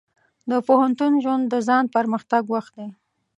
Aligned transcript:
د 0.49 0.51
پوهنتون 0.67 1.13
ژوند 1.23 1.43
د 1.47 1.55
ځان 1.67 1.85
پرمختګ 1.95 2.43
وخت 2.53 2.71
دی. 2.79 2.89